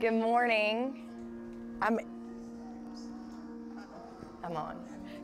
[0.00, 1.08] Good morning.
[1.82, 1.98] I'm
[4.44, 4.76] I'm on.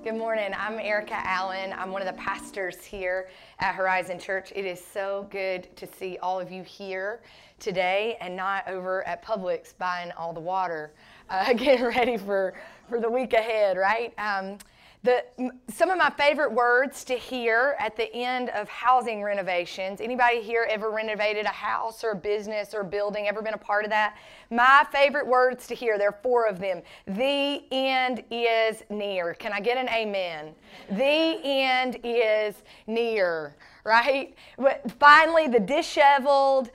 [0.03, 0.51] Good morning.
[0.59, 1.73] I'm Erica Allen.
[1.79, 3.29] I'm one of the pastors here
[3.61, 4.53] at Horizon Church.
[4.57, 7.21] It is so good to see all of you here
[7.61, 10.93] today and not over at Publix buying all the water,
[11.31, 12.55] uh, getting ready for,
[12.89, 14.13] for the week ahead, right?
[14.19, 14.59] Um,
[15.05, 15.23] the,
[15.69, 20.01] some of my favorite words to hear at the end of housing renovations.
[20.01, 23.29] Anybody here ever renovated a house or a business or building?
[23.29, 24.17] Ever been a part of that?
[24.51, 26.81] My favorite words to hear, there are four of them.
[27.07, 29.35] The end is near.
[29.35, 30.55] Can I get an amen?
[30.89, 32.55] The end is
[32.87, 34.35] near right?
[34.59, 36.71] But finally, the disheveled,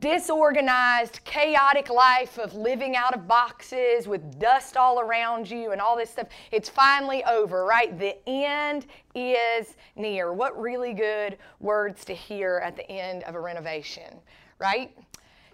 [0.00, 5.96] disorganized, chaotic life of living out of boxes with dust all around you and all
[5.96, 7.96] this stuff, it's finally over, right?
[7.96, 10.32] The end is near.
[10.32, 14.18] What really good words to hear at the end of a renovation,
[14.58, 14.96] right?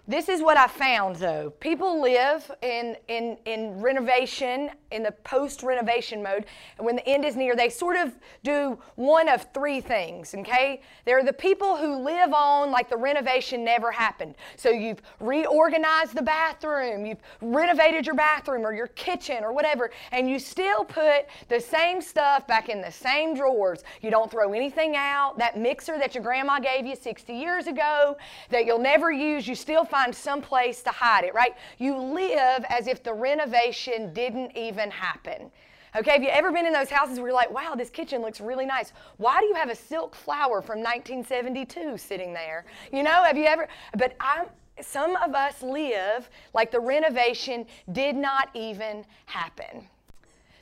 [0.07, 1.49] This is what I found though.
[1.59, 6.45] People live in, in, in renovation, in the post renovation mode,
[6.77, 10.81] and when the end is near, they sort of do one of three things, okay?
[11.05, 14.35] There are the people who live on like the renovation never happened.
[14.55, 20.29] So you've reorganized the bathroom, you've renovated your bathroom or your kitchen or whatever, and
[20.29, 23.83] you still put the same stuff back in the same drawers.
[24.01, 25.37] You don't throw anything out.
[25.37, 28.17] That mixer that your grandma gave you 60 years ago
[28.49, 31.53] that you'll never use, you still find some place to hide it, right?
[31.77, 35.51] You live as if the renovation didn't even happen.
[35.97, 38.41] Okay, have you ever been in those houses where you're like, wow, this kitchen looks
[38.41, 38.91] really nice?
[39.15, 42.65] Why do you have a silk flower from 1972 sitting there?
[42.91, 43.69] You know, have you ever?
[43.97, 44.47] But I'm,
[44.81, 49.87] some of us live like the renovation did not even happen.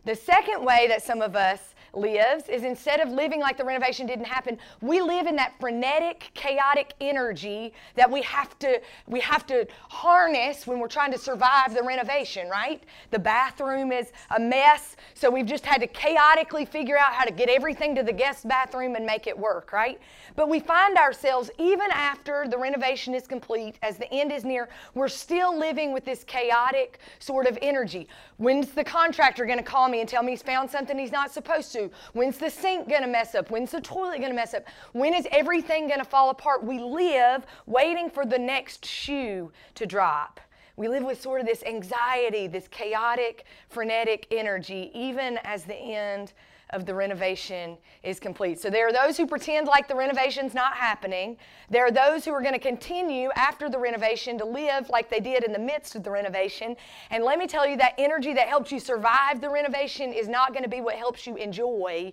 [0.06, 4.08] The second way that some of us lives is instead of living like the renovation
[4.08, 9.46] didn't happen, we live in that frenetic, chaotic energy that we have to we have
[9.48, 12.84] to harness when we're trying to survive the renovation, right?
[13.12, 17.32] The bathroom is a mess, so we've just had to chaotically figure out how to
[17.32, 20.00] get everything to the guest bathroom and make it work, right?
[20.36, 24.70] But we find ourselves even after the renovation is complete, as the end is near,
[24.96, 28.08] we're still living with this chaotic sort of energy.
[28.38, 31.32] When's the contractor going to call me and tell me he's found something he's not
[31.32, 31.83] supposed to?
[32.14, 33.50] When's the sink going to mess up?
[33.50, 34.64] When's the toilet going to mess up?
[34.94, 36.64] When is everything going to fall apart?
[36.64, 40.40] We live waiting for the next shoe to drop.
[40.76, 46.34] We live with sort of this anxiety, this chaotic, frenetic energy, even as the end
[46.74, 48.60] of the renovation is complete.
[48.60, 51.38] So there are those who pretend like the renovation's not happening.
[51.70, 55.20] There are those who are going to continue after the renovation to live like they
[55.20, 56.76] did in the midst of the renovation.
[57.12, 60.52] And let me tell you that energy that helps you survive the renovation is not
[60.52, 62.12] going to be what helps you enjoy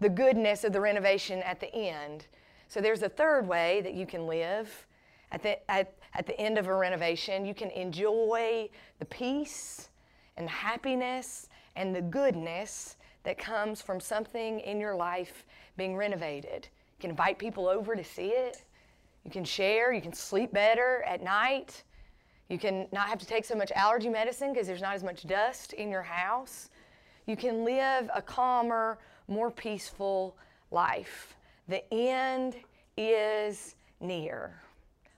[0.00, 2.26] the goodness of the renovation at the end.
[2.68, 4.86] So there's a third way that you can live
[5.32, 7.44] at the, at, at the end of a renovation.
[7.44, 9.88] You can enjoy the peace
[10.36, 15.44] and happiness and the goodness that comes from something in your life
[15.76, 16.68] being renovated.
[16.98, 18.62] You can invite people over to see it.
[19.24, 19.92] You can share.
[19.92, 21.82] You can sleep better at night.
[22.48, 25.26] You can not have to take so much allergy medicine because there's not as much
[25.26, 26.70] dust in your house.
[27.26, 28.98] You can live a calmer,
[29.28, 30.36] more peaceful
[30.70, 31.36] life.
[31.68, 32.56] The end
[32.96, 34.60] is near.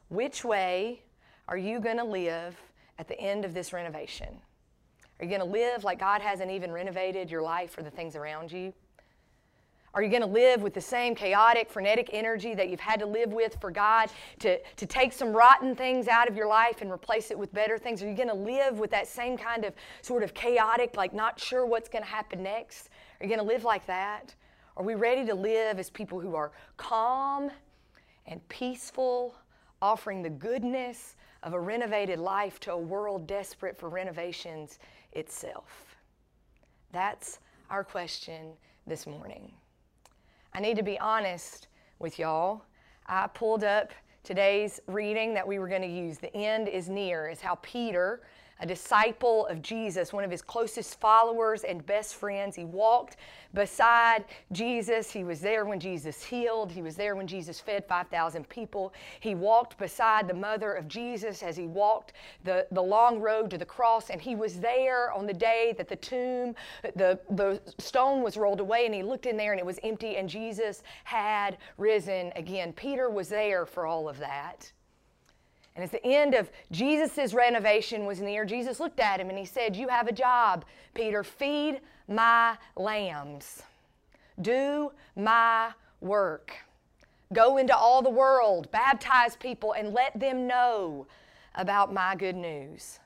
[0.08, 1.02] Which way
[1.48, 2.60] are you going to live
[2.98, 4.40] at the end of this renovation?
[5.22, 8.16] Are you going to live like God hasn't even renovated your life or the things
[8.16, 8.72] around you?
[9.94, 13.06] Are you going to live with the same chaotic, frenetic energy that you've had to
[13.06, 16.90] live with for God to, to take some rotten things out of your life and
[16.90, 18.02] replace it with better things?
[18.02, 21.38] Are you going to live with that same kind of sort of chaotic, like not
[21.38, 22.90] sure what's going to happen next?
[23.20, 24.34] Are you going to live like that?
[24.76, 27.48] Are we ready to live as people who are calm
[28.26, 29.36] and peaceful,
[29.80, 34.80] offering the goodness of a renovated life to a world desperate for renovations
[35.12, 35.96] itself?
[36.92, 37.38] That's
[37.70, 38.52] our question
[38.86, 39.52] this morning.
[40.52, 41.68] I need to be honest
[41.98, 42.62] with y'all.
[43.06, 43.92] I pulled up
[44.22, 46.18] today's reading that we were going to use.
[46.18, 48.20] The end is near, is how Peter
[48.60, 52.54] a disciple of Jesus, one of his closest followers and best friends.
[52.54, 53.16] He walked
[53.54, 55.10] beside Jesus.
[55.10, 56.70] He was there when Jesus healed.
[56.70, 58.92] He was there when Jesus fed 5,000 people.
[59.20, 62.12] He walked beside the mother of Jesus as he walked
[62.44, 64.10] the, the long road to the cross.
[64.10, 66.54] And he was there on the day that the tomb,
[66.94, 70.16] the, the stone was rolled away, and he looked in there and it was empty,
[70.16, 72.72] and Jesus had risen again.
[72.72, 74.72] Peter was there for all of that.
[75.74, 79.44] And as the end of Jesus' renovation was near, Jesus looked at him and he
[79.44, 80.64] said, You have a job,
[80.94, 81.24] Peter.
[81.24, 83.62] Feed my lambs.
[84.40, 85.70] Do my
[86.00, 86.52] work.
[87.32, 91.06] Go into all the world, baptize people, and let them know
[91.54, 92.98] about my good news.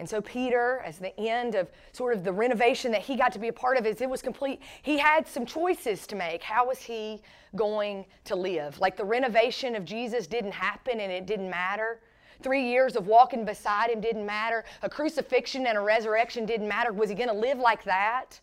[0.00, 3.38] And so, Peter, as the end of sort of the renovation that he got to
[3.38, 6.42] be a part of, as it was complete, he had some choices to make.
[6.42, 7.20] How was he
[7.54, 8.80] going to live?
[8.80, 12.00] Like the renovation of Jesus didn't happen and it didn't matter.
[12.42, 14.64] Three years of walking beside him didn't matter.
[14.80, 16.94] A crucifixion and a resurrection didn't matter.
[16.94, 18.40] Was he going to live like that?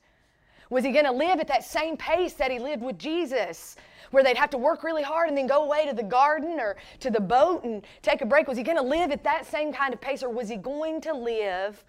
[0.69, 3.75] Was he going to live at that same pace that he lived with Jesus?
[4.11, 6.75] where they'd have to work really hard and then go away to the garden or
[6.99, 8.47] to the boat and take a break?
[8.47, 11.01] Was he going to live at that same kind of pace or was he going
[11.01, 11.83] to live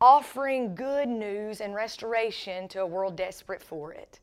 [0.00, 4.20] offering good news and restoration to a world desperate for it?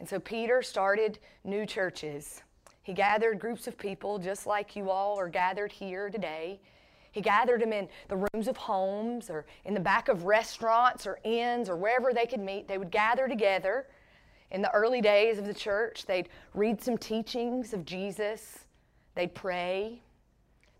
[0.00, 2.42] And so Peter started new churches.
[2.82, 6.60] He gathered groups of people just like you all are gathered here today.
[7.14, 11.18] He gathered them in the rooms of homes or in the back of restaurants or
[11.24, 12.68] inns or wherever they could meet.
[12.68, 13.86] They would gather together
[14.54, 18.66] in the early days of the church, they'd read some teachings of Jesus,
[19.16, 20.00] they'd pray,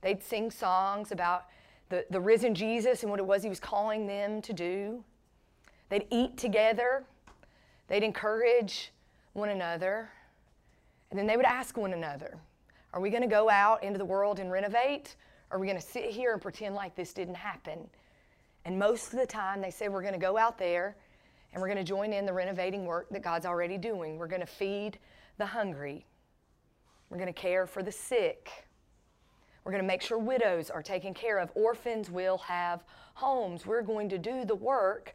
[0.00, 1.46] they'd sing songs about
[1.88, 5.02] the, the risen Jesus and what it was he was calling them to do.
[5.88, 7.04] They'd eat together,
[7.88, 8.92] they'd encourage
[9.32, 10.08] one another,
[11.10, 12.38] and then they would ask one another
[12.92, 15.16] Are we going to go out into the world and renovate?
[15.54, 17.88] Are we going to sit here and pretend like this didn't happen?
[18.64, 20.96] And most of the time, they say, We're going to go out there
[21.52, 24.18] and we're going to join in the renovating work that God's already doing.
[24.18, 24.98] We're going to feed
[25.38, 26.04] the hungry.
[27.08, 28.50] We're going to care for the sick.
[29.62, 31.52] We're going to make sure widows are taken care of.
[31.54, 32.82] Orphans will have
[33.14, 33.64] homes.
[33.64, 35.14] We're going to do the work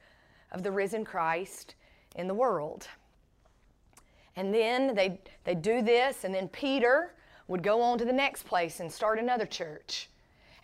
[0.54, 1.76] of the risen Christ
[2.16, 2.88] in the world.
[4.38, 7.14] And then they they do this, and then Peter
[7.50, 10.08] would go on to the next place and start another church.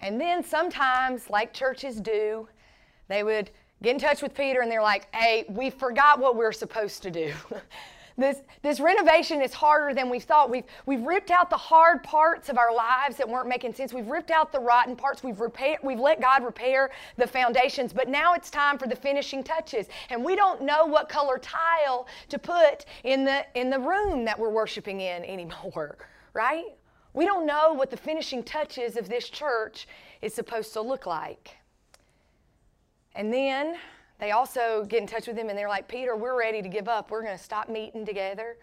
[0.01, 2.47] And then sometimes, like churches do,
[3.07, 3.51] they would
[3.83, 7.11] get in touch with Peter and they're like, hey, we forgot what we're supposed to
[7.11, 7.33] do.
[8.17, 10.49] this, this renovation is harder than we thought.
[10.49, 13.93] We've, we've ripped out the hard parts of our lives that weren't making sense.
[13.93, 15.23] We've ripped out the rotten parts.
[15.23, 17.91] We've, repair, we've let God repair the foundations.
[17.91, 19.87] But now it's time for the finishing touches.
[20.09, 24.39] And we don't know what color tile to put in the, in the room that
[24.39, 25.97] we're worshiping in anymore,
[26.33, 26.75] right?
[27.15, 29.87] We don't know what the finishing touches of this church
[30.21, 31.55] is supposed to look like.
[33.15, 33.77] And then
[34.19, 36.89] they also get in touch with him and they're like, Peter, we're ready to give
[36.89, 37.11] up.
[37.11, 38.57] We're going to stop meeting together.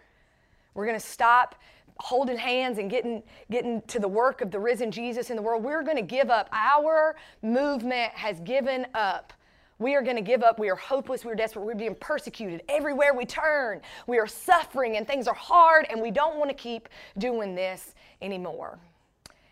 [0.75, 1.55] We're going to stop
[1.97, 5.63] holding hands and getting, getting to the work of the risen Jesus in the world.
[5.63, 6.47] We're going to give up.
[6.51, 9.33] Our movement has given up.
[9.79, 10.59] We are going to give up.
[10.59, 11.25] We are hopeless.
[11.25, 11.65] We are desperate.
[11.65, 13.81] We're being persecuted everywhere we turn.
[14.05, 17.95] We are suffering and things are hard and we don't want to keep doing this
[18.23, 18.79] anymore.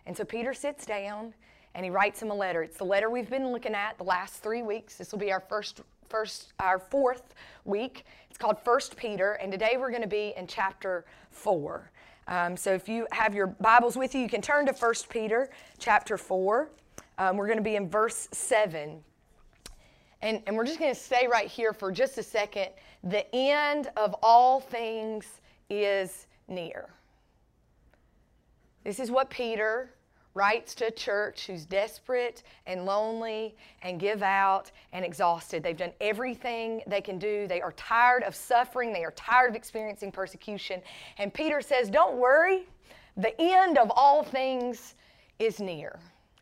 [0.08, 1.34] And so Peter sits down
[1.76, 2.64] and he writes him a letter.
[2.64, 4.96] It's the letter we've been looking at the last three weeks.
[4.96, 7.36] This will be our first, first, our fourth
[7.66, 8.06] week.
[8.30, 11.92] It's called First Peter, and today we're going to be in chapter four.
[12.28, 15.50] Um, so if you have your Bibles with you, you can turn to First Peter
[15.78, 16.70] chapter four.
[17.18, 19.04] Um, we're going to be in verse seven.
[20.22, 22.70] And, and we're just going to stay right here for just a second.
[23.04, 25.26] The end of all things
[25.70, 26.90] is near.
[28.84, 29.92] This is what Peter
[30.34, 35.62] writes to a church who's desperate and lonely and give out and exhausted.
[35.62, 37.48] They've done everything they can do.
[37.48, 38.94] They are tired of suffering.
[38.94, 40.82] They are tired of experiencing persecution.
[41.18, 42.68] And Peter says, Don't worry,
[43.18, 44.96] the end of all things
[45.40, 46.00] is near.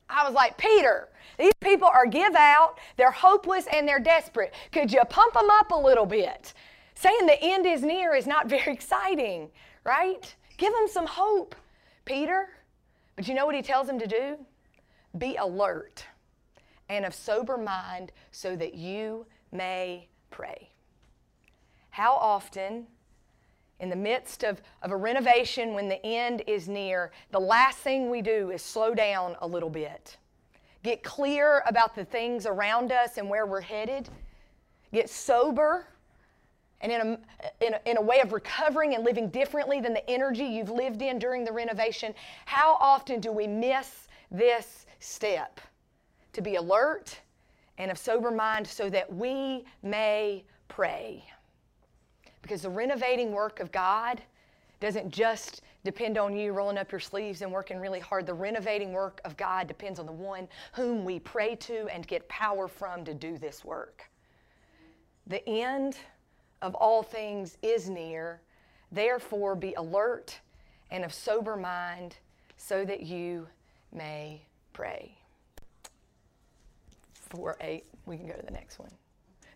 [0.09, 1.07] I was like, Peter,
[1.37, 4.53] these people are give out, they're hopeless, and they're desperate.
[4.71, 6.53] Could you pump them up a little bit?
[6.95, 9.49] Saying the end is near is not very exciting,
[9.83, 10.35] right?
[10.57, 11.55] Give them some hope,
[12.09, 12.49] Peter.
[13.15, 14.37] But you know what he tells them to do?
[15.19, 16.05] Be alert
[16.89, 20.69] and of sober mind so that you may pray.
[21.91, 22.87] How often,
[23.79, 28.09] in the midst of, of a renovation, when the end is near, the last thing
[28.09, 30.17] we do is slow down a little bit,
[30.81, 34.09] get clear about the things around us and where we're headed,
[34.91, 35.85] get sober
[36.81, 40.09] and in a, in, a, in a way of recovering and living differently than the
[40.09, 42.13] energy you've lived in during the renovation,
[42.45, 45.59] how often do we miss this step?
[46.33, 47.19] To be alert
[47.77, 51.23] and of sober mind so that we may pray.
[52.41, 54.21] Because the renovating work of God
[54.79, 58.25] doesn't just depend on you rolling up your sleeves and working really hard.
[58.25, 62.27] The renovating work of God depends on the one whom we pray to and get
[62.29, 64.09] power from to do this work.
[65.27, 65.97] The end
[66.61, 68.41] of all things is near.
[68.91, 70.39] Therefore, be alert
[70.91, 72.17] and of sober mind
[72.57, 73.47] so that you
[73.93, 74.41] may
[74.73, 75.15] pray.
[77.29, 78.91] 4 8, we can go to the next one.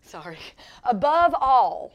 [0.03, 0.37] Sorry.
[0.83, 1.93] Above all,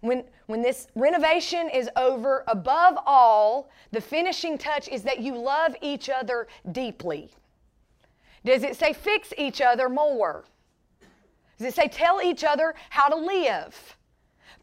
[0.00, 5.74] when, when this renovation is over, above all, the finishing touch is that you love
[5.80, 7.30] each other deeply.
[8.44, 10.44] Does it say fix each other more?
[11.58, 13.96] Does it say tell each other how to live?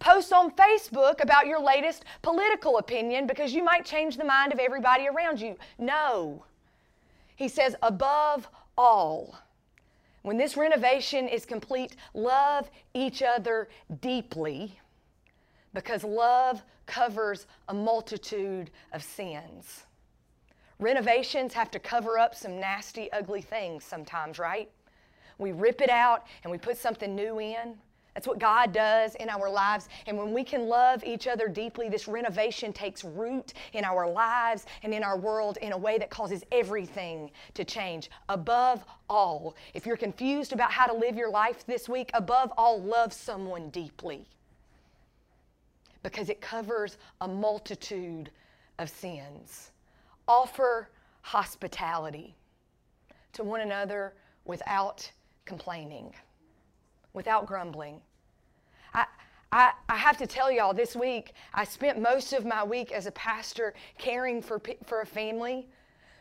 [0.03, 4.59] Post on Facebook about your latest political opinion because you might change the mind of
[4.59, 5.55] everybody around you.
[5.79, 6.43] No.
[7.37, 9.39] He says, above all,
[10.21, 13.69] when this renovation is complete, love each other
[14.01, 14.77] deeply
[15.73, 19.85] because love covers a multitude of sins.
[20.79, 24.69] Renovations have to cover up some nasty, ugly things sometimes, right?
[25.37, 27.77] We rip it out and we put something new in.
[28.13, 29.89] That's what God does in our lives.
[30.05, 34.65] And when we can love each other deeply, this renovation takes root in our lives
[34.83, 38.11] and in our world in a way that causes everything to change.
[38.29, 42.81] Above all, if you're confused about how to live your life this week, above all,
[42.81, 44.27] love someone deeply
[46.03, 48.29] because it covers a multitude
[48.77, 49.71] of sins.
[50.27, 50.89] Offer
[51.21, 52.35] hospitality
[53.31, 54.13] to one another
[54.45, 55.09] without
[55.45, 56.13] complaining,
[57.13, 58.01] without grumbling.
[58.93, 59.05] I,
[59.51, 63.05] I, I, have to tell y'all, this week, I spent most of my week as
[63.05, 65.67] a pastor caring for, for a family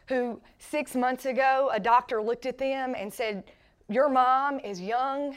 [0.08, 3.44] who six months ago, a doctor looked at them and said,
[3.88, 5.36] Your mom is young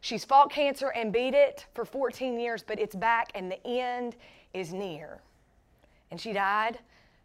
[0.00, 4.16] She's fought cancer and beat it for 14 years, but it's back and the end
[4.54, 5.20] is near.
[6.10, 6.78] And she died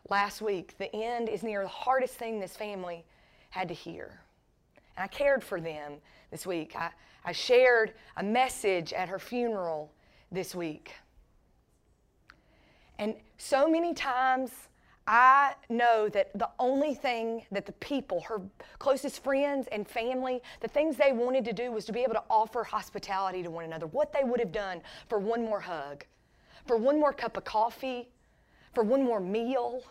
[0.10, 0.76] last week.
[0.78, 3.06] The end is near, the hardest thing this family
[3.52, 4.20] had to hear.
[4.98, 5.94] And I cared for them
[6.32, 6.76] this week.
[6.76, 6.90] I,
[7.26, 9.92] I shared a message at her funeral
[10.32, 10.94] this week.
[13.00, 14.52] And so many times
[15.06, 18.42] I know that the only thing that the people, her
[18.80, 22.24] closest friends and family, the things they wanted to do was to be able to
[22.30, 23.88] offer hospitality to one another.
[23.88, 26.06] What they would have done for one more hug,
[26.66, 28.08] for one more cup of coffee,
[28.74, 29.84] for one more meal,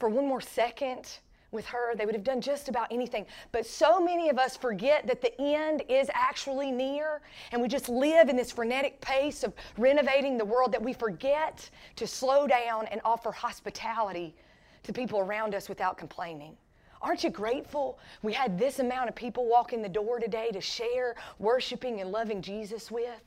[0.00, 1.18] for one more second
[1.54, 1.94] with her.
[1.94, 3.24] They would have done just about anything.
[3.52, 7.88] But so many of us forget that the end is actually near, and we just
[7.88, 12.86] live in this frenetic pace of renovating the world that we forget to slow down
[12.86, 14.34] and offer hospitality
[14.82, 16.56] to people around us without complaining.
[17.00, 20.60] Aren't you grateful we had this amount of people walk in the door today to
[20.60, 23.20] share worshiping and loving Jesus with?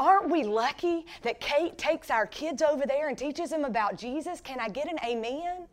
[0.00, 4.40] Aren't we lucky that Kate takes our kids over there and teaches them about Jesus?
[4.40, 5.66] Can I get an amen?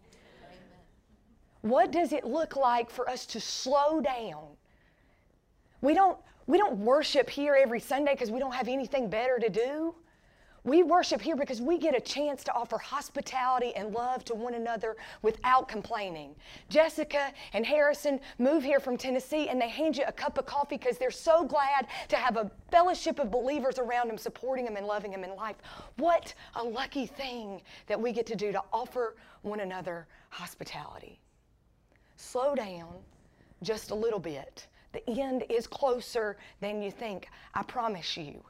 [1.62, 4.48] What does it look like for us to slow down?
[5.82, 9.50] We don't, we don't worship here every Sunday because we don't have anything better to
[9.50, 9.96] do.
[10.66, 14.56] We worship here because we get a chance to offer hospitality and love to one
[14.56, 16.36] another without complaining.
[16.70, 20.76] Jessica and Harrison move here from Tennessee and they hand you a cup of coffee
[20.78, 24.86] because they're so glad to have a fellowship of believers around them, supporting them and
[24.86, 25.56] loving them in life.
[25.98, 31.20] What a lucky thing that we get to do to offer one another hospitality
[32.20, 32.94] slow down
[33.64, 34.68] just a little bit.
[34.92, 37.30] The end is closer than you think.
[37.54, 38.44] I promise you.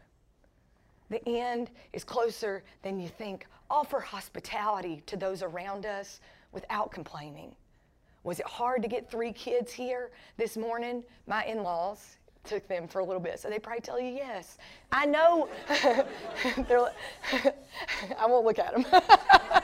[1.09, 3.45] The end is closer than you think.
[3.69, 6.19] Offer hospitality to those around us
[6.51, 7.55] without complaining.
[8.23, 11.03] Was it hard to get three kids here this morning?
[11.27, 14.57] My in laws took them for a little bit, so they probably tell you yes.
[14.91, 15.49] I know.
[18.19, 18.85] I won't look at them.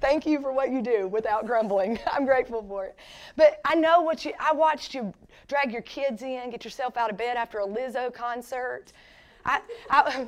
[0.00, 1.98] Thank you for what you do without grumbling.
[2.12, 2.96] I'm grateful for it.
[3.36, 5.12] But I know what you, I watched you
[5.46, 8.92] drag your kids in, get yourself out of bed after a Lizzo concert.
[9.44, 10.26] I, I,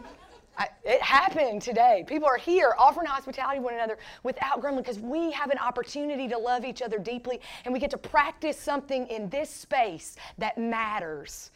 [0.57, 2.05] I, it happened today.
[2.07, 6.27] People are here offering hospitality to one another without grumbling because we have an opportunity
[6.29, 10.59] to love each other deeply and we get to practice something in this space that
[10.59, 11.51] matters.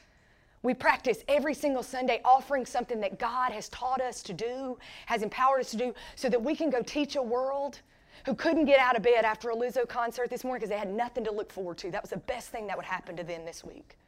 [0.64, 5.22] We practice every single Sunday offering something that God has taught us to do, has
[5.22, 7.82] empowered us to do, so that we can go teach a world
[8.24, 10.90] who couldn't get out of bed after a Lizzo concert this morning because they had
[10.90, 11.90] nothing to look forward to.
[11.90, 13.98] That was the best thing that would happen to them this week.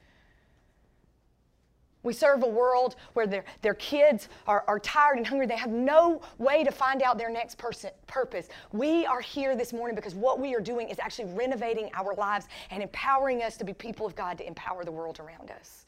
[2.03, 5.47] We serve a world where their, their kids are, are tired and hungry.
[5.47, 8.49] They have no way to find out their next person, purpose.
[8.73, 12.47] We are here this morning because what we are doing is actually renovating our lives
[12.71, 15.86] and empowering us to be people of God to empower the world around us.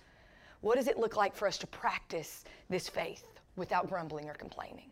[0.60, 3.24] What does it look like for us to practice this faith
[3.56, 4.90] without grumbling or complaining?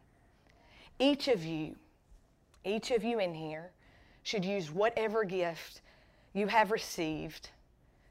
[0.98, 1.76] Each of you,
[2.64, 3.70] each of you in here
[4.22, 5.82] should use whatever gift
[6.32, 7.50] you have received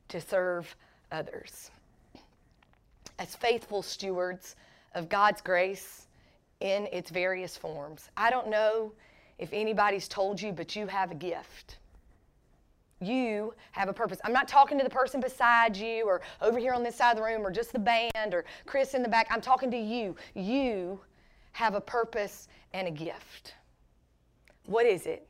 [0.09, 0.75] to serve
[1.11, 1.71] others.
[3.19, 4.55] As faithful stewards
[4.93, 6.07] of God's grace
[6.59, 8.09] in its various forms.
[8.15, 8.93] I don't know
[9.37, 11.77] if anybody's told you, but you have a gift.
[13.01, 14.19] You have a purpose.
[14.23, 17.17] I'm not talking to the person beside you or over here on this side of
[17.17, 19.27] the room or just the band or Chris in the back.
[19.29, 20.15] I'm talking to you.
[20.33, 20.99] You
[21.51, 23.55] have a purpose and a gift.
[24.65, 25.27] What is it?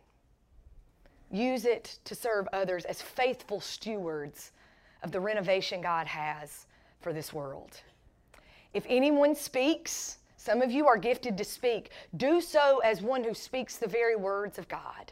[1.31, 4.51] Use it to serve others as faithful stewards
[5.03, 6.67] of the renovation God has
[7.01, 7.81] for this world.
[8.73, 13.33] If anyone speaks, some of you are gifted to speak, do so as one who
[13.33, 15.11] speaks the very words of God.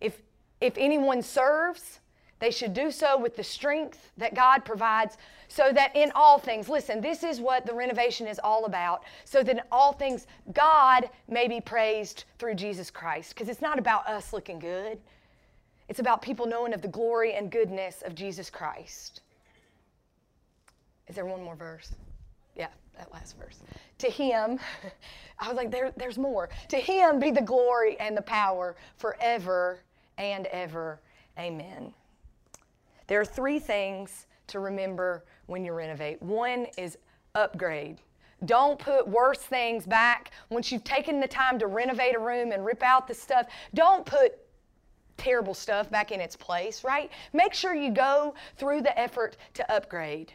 [0.00, 0.22] If,
[0.64, 2.00] if anyone serves,
[2.38, 6.70] they should do so with the strength that God provides, so that in all things,
[6.70, 11.10] listen, this is what the renovation is all about, so that in all things, God
[11.28, 13.34] may be praised through Jesus Christ.
[13.34, 14.98] Because it's not about us looking good,
[15.90, 19.20] it's about people knowing of the glory and goodness of Jesus Christ.
[21.08, 21.92] Is there one more verse?
[22.56, 23.58] Yeah, that last verse.
[23.98, 24.58] To him,
[25.38, 26.48] I was like, there, there's more.
[26.70, 29.80] To him be the glory and the power forever
[30.18, 31.00] and ever.
[31.38, 31.92] Amen.
[33.06, 36.22] There are three things to remember when you renovate.
[36.22, 36.98] One is
[37.34, 38.00] upgrade.
[38.44, 40.32] Don't put worse things back.
[40.50, 44.04] Once you've taken the time to renovate a room and rip out the stuff, don't
[44.04, 44.38] put
[45.16, 47.10] terrible stuff back in its place, right?
[47.32, 50.32] Make sure you go through the effort to upgrade.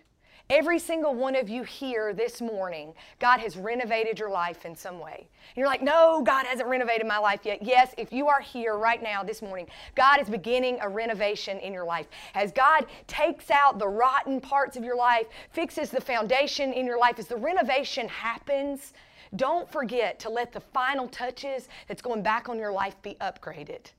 [0.49, 4.97] Every single one of you here this morning, God has renovated your life in some
[4.99, 5.27] way.
[5.55, 7.61] You're like, no, God hasn't renovated my life yet.
[7.61, 11.71] Yes, if you are here right now this morning, God is beginning a renovation in
[11.71, 12.07] your life.
[12.33, 16.97] As God takes out the rotten parts of your life, fixes the foundation in your
[16.97, 18.93] life, as the renovation happens,
[19.35, 23.91] don't forget to let the final touches that's going back on your life be upgraded.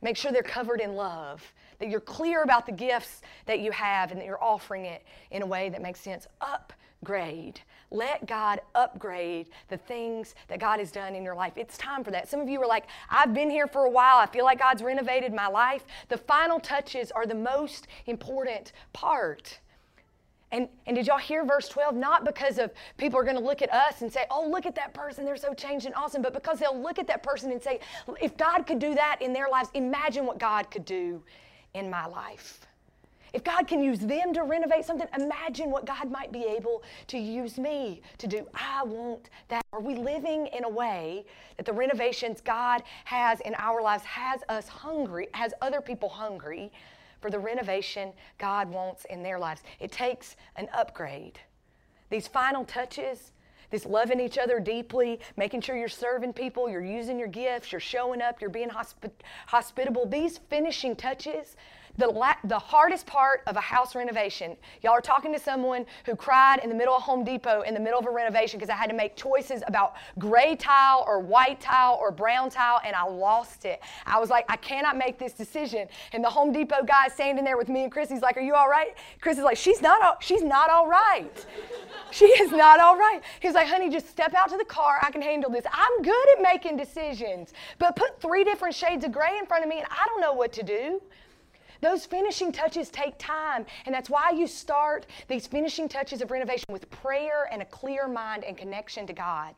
[0.00, 1.42] Make sure they're covered in love
[1.78, 5.42] that you're clear about the gifts that you have and that you're offering it in
[5.42, 6.26] a way that makes sense.
[6.40, 7.60] Upgrade.
[7.90, 11.54] Let God upgrade the things that God has done in your life.
[11.56, 12.28] It's time for that.
[12.28, 14.18] Some of you are like, I've been here for a while.
[14.18, 15.84] I feel like God's renovated my life.
[16.08, 19.58] The final touches are the most important part.
[20.50, 21.94] And, and did y'all hear verse 12?
[21.94, 24.74] Not because of people are going to look at us and say, oh, look at
[24.76, 27.62] that person, they're so changed and awesome, but because they'll look at that person and
[27.62, 27.80] say,
[28.20, 31.22] if God could do that in their lives, imagine what God could do
[31.74, 32.66] in my life.
[33.34, 37.18] If God can use them to renovate something, imagine what God might be able to
[37.18, 38.46] use me to do.
[38.54, 39.62] I want that.
[39.72, 41.26] Are we living in a way
[41.58, 46.72] that the renovations God has in our lives has us hungry, has other people hungry
[47.20, 49.62] for the renovation God wants in their lives?
[49.80, 51.38] It takes an upgrade.
[52.10, 53.32] These final touches,
[53.70, 57.80] this loving each other deeply, making sure you're serving people, you're using your gifts, you're
[57.80, 59.10] showing up, you're being hospi-
[59.46, 60.06] hospitable.
[60.06, 61.56] These finishing touches,
[61.98, 66.14] the, la- the hardest part of a house renovation, y'all are talking to someone who
[66.16, 68.76] cried in the middle of Home Depot in the middle of a renovation because I
[68.76, 73.04] had to make choices about gray tile or white tile or brown tile, and I
[73.04, 73.80] lost it.
[74.06, 75.88] I was like, I cannot make this decision.
[76.12, 78.42] And the Home Depot guy is standing there with me and Chris, he's like, Are
[78.42, 78.94] you all right?
[79.20, 81.46] Chris is like, She's not all, she's not all right.
[82.10, 83.20] she is not all right.
[83.40, 84.98] He's like, honey, just step out to the car.
[85.02, 85.64] I can handle this.
[85.72, 87.52] I'm good at making decisions.
[87.78, 90.32] But put three different shades of gray in front of me and I don't know
[90.32, 91.00] what to do.
[91.80, 96.66] Those finishing touches take time, and that's why you start these finishing touches of renovation
[96.70, 99.54] with prayer and a clear mind and connection to God.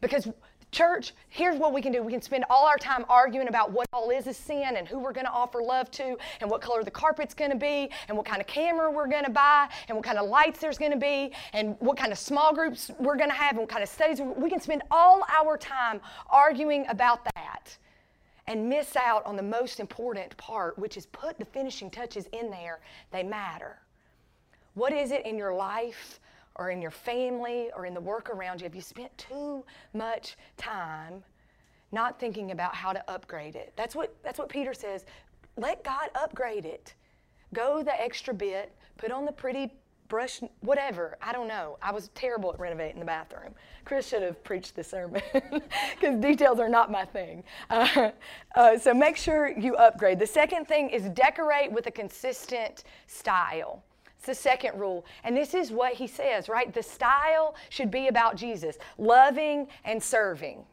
[0.00, 0.28] Because
[0.74, 2.02] Church, here's what we can do.
[2.02, 4.98] We can spend all our time arguing about what all is a sin and who
[4.98, 8.16] we're going to offer love to and what color the carpet's going to be and
[8.16, 10.90] what kind of camera we're going to buy and what kind of lights there's going
[10.90, 13.84] to be and what kind of small groups we're going to have and what kind
[13.84, 14.20] of studies.
[14.20, 17.78] We can spend all our time arguing about that
[18.46, 22.50] and miss out on the most important part, which is put the finishing touches in
[22.50, 22.80] there.
[23.10, 23.78] They matter.
[24.74, 26.20] What is it in your life
[26.56, 30.36] or in your family or in the work around you, have you spent too much
[30.56, 31.22] time
[31.92, 33.72] not thinking about how to upgrade it?
[33.76, 35.04] That's what, that's what Peter says.
[35.56, 36.94] Let God upgrade it.
[37.52, 39.72] Go the extra bit, put on the pretty
[40.08, 41.16] brush, whatever.
[41.22, 41.78] I don't know.
[41.82, 43.54] I was terrible at renovating the bathroom.
[43.84, 47.44] Chris should have preached the sermon because details are not my thing.
[47.70, 48.10] Uh,
[48.54, 50.18] uh, so make sure you upgrade.
[50.18, 53.82] The second thing is decorate with a consistent style.
[54.16, 55.04] It's the second rule.
[55.22, 56.72] And this is what he says, right?
[56.72, 60.64] The style should be about Jesus, loving and serving.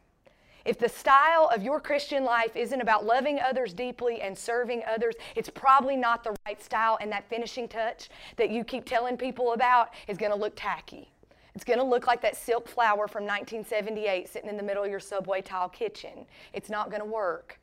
[0.64, 5.14] If the style of your Christian life isn't about loving others deeply and serving others,
[5.34, 9.52] it's probably not the right style, and that finishing touch that you keep telling people
[9.52, 11.10] about is going to look tacky.
[11.54, 14.90] It's going to look like that silk flower from 1978 sitting in the middle of
[14.90, 16.26] your subway tile kitchen.
[16.52, 17.58] It's not going to work.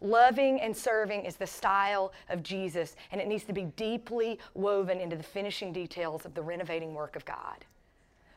[0.00, 5.00] Loving and serving is the style of Jesus, and it needs to be deeply woven
[5.00, 7.64] into the finishing details of the renovating work of God.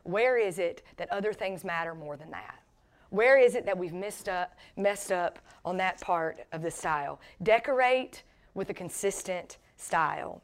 [0.03, 2.59] Where is it that other things matter more than that?
[3.09, 7.19] Where is it that we've messed up, messed up on that part of the style?
[7.43, 10.41] Decorate with a consistent style.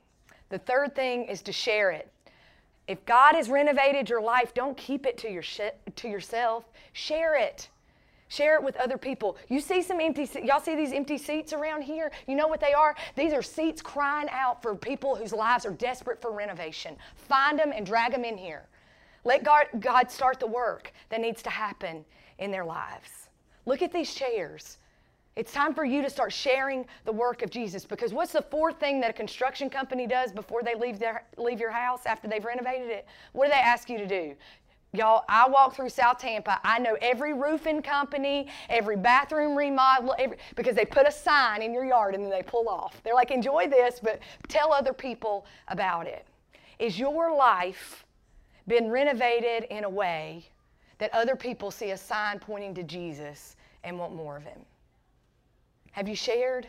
[0.49, 2.12] The third thing is to share it.
[2.88, 5.43] If God has renovated your life, don't keep it to, your
[5.95, 6.65] to yourself.
[6.91, 7.69] Share it.
[8.28, 9.38] Share it with other people.
[9.47, 12.12] You see some empty y'all see these empty seats around here?
[12.28, 12.95] You know what they are?
[13.15, 16.95] These are seats crying out for people whose lives are desperate for renovation.
[17.15, 18.67] Find them and drag them in here.
[19.23, 22.04] Let God, God start the work that needs to happen
[22.39, 23.10] in their lives.
[23.65, 24.78] Look at these chairs.
[25.36, 28.80] It's time for you to start sharing the work of Jesus because what's the fourth
[28.80, 32.46] thing that a construction company does before they leave, their, leave your house after they've
[32.46, 33.08] renovated it?
[33.32, 34.36] What do they ask you to do?
[34.96, 36.60] Y'all, I walk through South Tampa.
[36.63, 41.74] I know every roofing company, every bathroom remodel, every, because they put a sign in
[41.74, 43.02] your yard and then they pull off.
[43.04, 44.19] They're like, enjoy this, but
[44.50, 46.28] tell other people about it.
[46.78, 48.06] Is your life
[48.67, 50.46] been renovated in a way
[51.04, 54.60] that other people see a sign pointing to Jesus and want more of Him?
[55.92, 56.66] Have you shared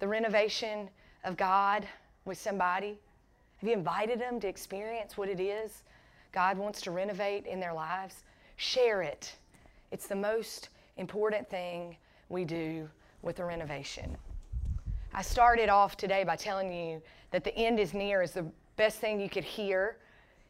[0.00, 0.90] the renovation
[1.24, 1.88] of God
[2.26, 2.98] with somebody?
[3.56, 5.82] Have you invited them to experience what it is
[6.30, 8.24] God wants to renovate in their lives,
[8.56, 9.34] share it.
[9.92, 11.96] It's the most important thing
[12.28, 12.86] we do
[13.22, 14.14] with a renovation.
[15.14, 17.00] I started off today by telling you
[17.30, 18.44] that the end is near is the
[18.76, 19.96] best thing you could hear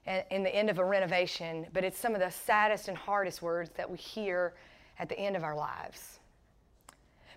[0.06, 3.70] in the end of a renovation, but it's some of the saddest and hardest words
[3.76, 4.54] that we hear
[4.98, 6.18] at the end of our lives.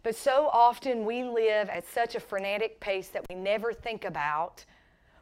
[0.04, 4.64] But so often we live at such a frenetic pace that we never think about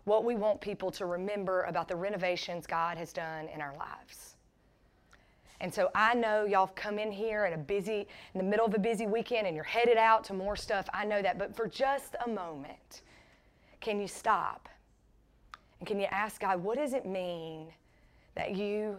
[0.04, 4.36] what we want people to remember about the renovations God has done in our lives.
[5.62, 8.66] And so I know y'all have come in here at a busy, in the middle
[8.66, 10.88] of a busy weekend and you're headed out to more stuff.
[10.94, 11.38] I know that.
[11.40, 13.02] But for just a moment,
[13.80, 14.68] can you stop?
[15.80, 17.68] And can you ask God, what does it mean
[18.36, 18.98] that you,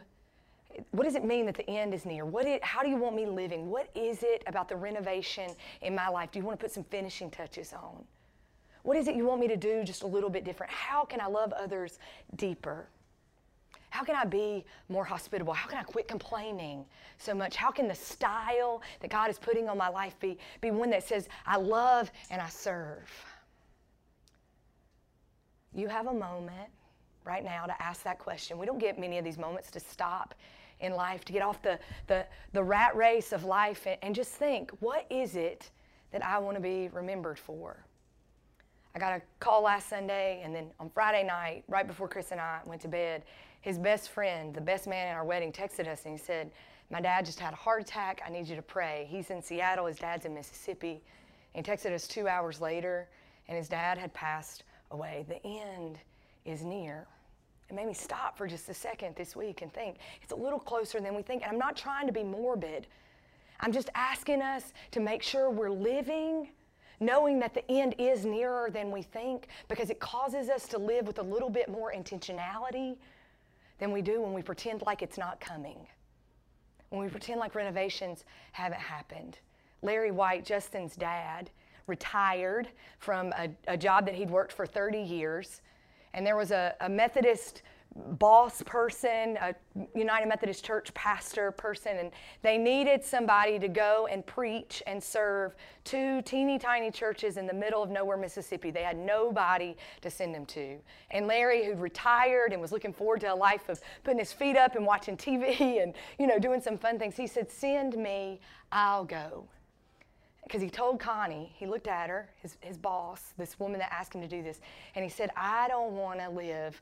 [0.91, 2.25] what does it mean that the end is near?
[2.25, 3.71] What how do you want me living?
[3.71, 5.51] What is it about the renovation
[5.83, 6.31] in my life?
[6.33, 8.05] Do you want to put some finishing touches on?
[8.83, 10.73] What is it you want me to do just a little bit different?
[10.73, 11.99] How can I love others
[12.37, 12.87] deeper?
[13.91, 15.55] How can I be more hospitable?
[15.55, 16.85] How can I quit complaining
[17.19, 17.57] so much?
[17.57, 21.03] How can the style that God is putting on my life be, be one that
[21.03, 23.11] says, I love and I serve?
[25.77, 26.71] You have a moment
[27.27, 28.57] right now to ask that question.
[28.57, 30.35] We don't get many of these moments to stop
[30.81, 34.31] in life, to get off the, the, the rat race of life and, and just
[34.33, 35.71] think, what is it
[36.13, 37.85] that I want to be remembered for?
[38.95, 42.41] I got a call last Sunday, and then on Friday night, right before Chris and
[42.41, 43.25] I went to bed,
[43.61, 46.51] his best friend, the best man in our wedding, texted us and he said,
[46.91, 48.23] My dad just had a heart attack.
[48.27, 49.07] I need you to pray.
[49.11, 51.03] He's in Seattle, his dad's in Mississippi.
[51.55, 53.09] And he texted us two hours later,
[53.49, 55.25] and his dad had passed away.
[55.29, 55.99] The end
[56.45, 57.07] is near.
[57.69, 60.61] It made me stop for just a second this week and think it's a little
[60.61, 61.43] closer than we think.
[61.43, 62.87] And I'm not trying to be morbid,
[63.61, 66.49] I'm just asking us to make sure we're living
[67.01, 71.07] knowing that the end is nearer than we think because it causes us to live
[71.07, 72.97] with a little bit more intentionality
[73.79, 75.77] than we do when we pretend like it's not coming.
[76.89, 79.39] When we pretend like renovations haven't happened.
[79.83, 81.51] Larry White, Justin's dad,
[81.87, 82.69] retired
[82.99, 85.61] from a, a job that he'd worked for 30 years.
[86.15, 87.63] And there was a, a Methodist
[88.19, 89.55] boss person, a
[89.95, 92.11] United Methodist Church pastor person, and
[92.43, 97.55] they needed somebody to go and preach and serve two teeny tiny churches in the
[97.55, 98.71] middle of nowhere, Mississippi.
[98.71, 100.79] They had nobody to send them to.
[101.11, 104.57] And Larry, who'd retired and was looking forward to a life of putting his feet
[104.57, 108.41] up and watching TV and you know doing some fun things, he said, "Send me,
[108.73, 109.49] I'll go."
[110.47, 114.15] Because he told Connie, he looked at her, his, his boss, this woman that asked
[114.15, 114.61] him to do this,
[114.95, 116.81] and he said, I don't want to live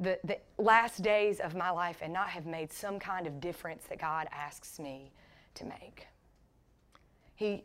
[0.00, 3.84] the, the last days of my life and not have made some kind of difference
[3.84, 5.12] that God asks me
[5.54, 6.08] to make.
[7.36, 7.62] He,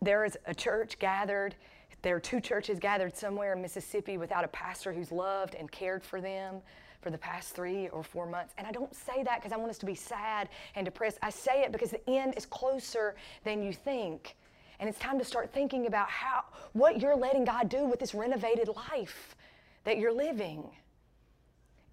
[0.00, 1.54] there is a church gathered,
[2.00, 6.02] there are two churches gathered somewhere in Mississippi without a pastor who's loved and cared
[6.02, 6.62] for them
[7.02, 8.54] for the past three or four months.
[8.56, 11.18] And I don't say that because I want us to be sad and depressed.
[11.22, 13.14] I say it because the end is closer
[13.44, 14.36] than you think.
[14.80, 18.14] And it's time to start thinking about how what you're letting God do with this
[18.14, 19.36] renovated life
[19.84, 20.64] that you're living.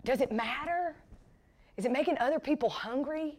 [0.05, 0.95] Does it matter?
[1.75, 3.37] Is it making other people hungry?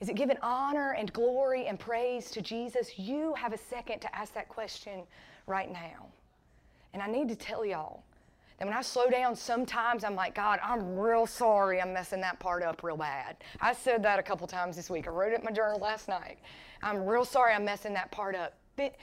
[0.00, 2.98] Is it giving honor and glory and praise to Jesus?
[2.98, 5.02] You have a second to ask that question
[5.46, 6.06] right now.
[6.94, 8.04] And I need to tell y'all
[8.58, 12.38] that when I slow down, sometimes I'm like, God, I'm real sorry I'm messing that
[12.38, 13.36] part up real bad.
[13.60, 15.06] I said that a couple times this week.
[15.06, 16.38] I wrote it in my journal last night.
[16.82, 18.54] I'm real sorry I'm messing that part up.
[18.76, 18.94] But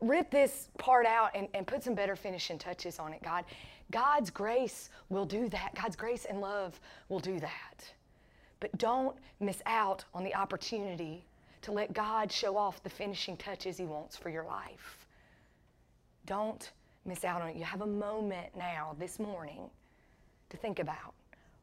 [0.00, 3.44] rip this part out and, and put some better finishing touches on it, God.
[3.90, 5.74] God's grace will do that.
[5.74, 7.90] God's grace and love will do that.
[8.60, 11.24] But don't miss out on the opportunity
[11.62, 15.06] to let God show off the finishing touches He wants for your life.
[16.26, 16.70] Don't
[17.08, 17.56] miss out on it.
[17.56, 19.70] You have a moment now, this morning,
[20.50, 21.14] to think about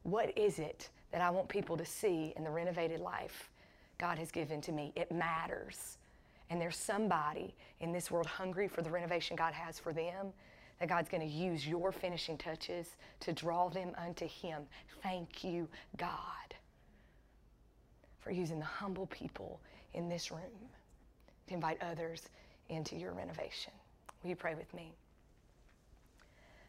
[0.04, 3.50] what is it that I want people to see in the renovated life
[3.98, 4.92] God has given to me.
[4.96, 5.98] It matters.
[6.50, 10.34] And there's somebody in this world hungry for the renovation God has for them
[10.80, 14.64] that God's going to use your finishing touches to draw them unto Him.
[15.02, 16.54] Thank you, God,
[18.20, 19.62] for using the humble people
[19.94, 20.42] in this room
[21.48, 22.30] to invite others
[22.70, 23.72] into your renovation.
[24.22, 24.94] Will you pray with me?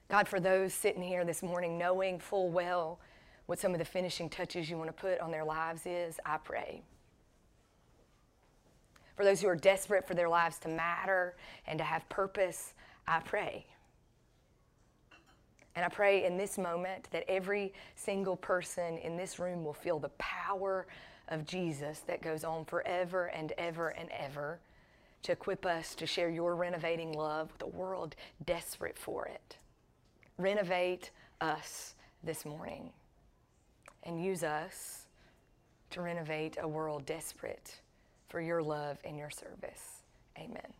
[0.08, 3.00] God, for those sitting here this morning knowing full well
[3.46, 6.36] what some of the finishing touches you want to put on their lives is, I
[6.38, 6.82] pray.
[9.16, 12.74] For those who are desperate for their lives to matter and to have purpose,
[13.08, 13.66] I pray.
[15.74, 19.98] And I pray in this moment that every single person in this room will feel
[19.98, 20.86] the power
[21.28, 24.60] of Jesus that goes on forever and ever and ever
[25.22, 28.14] to equip us to share your renovating love with a world
[28.44, 29.56] desperate for it.
[30.38, 32.90] Renovate us this morning
[34.02, 35.06] and use us
[35.90, 37.80] to renovate a world desperate
[38.28, 40.02] for your love and your service.
[40.38, 40.72] Amen.